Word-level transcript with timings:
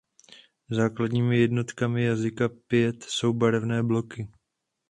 Základními 0.69 1.39
jednotkami 1.39 2.03
jazyka 2.03 2.49
Piet 2.49 3.03
jsou 3.03 3.33
barevné 3.33 3.83
bloky. 3.83 4.27